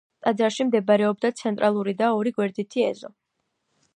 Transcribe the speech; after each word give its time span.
ტაძარში 0.27 0.63
მდებარეობდა 0.69 1.31
ცენტრალური 1.41 1.95
და 2.01 2.09
ორი 2.21 2.35
გვერდითი 2.39 2.87
ეზო. 2.89 3.15